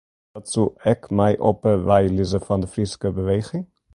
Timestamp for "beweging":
3.19-3.65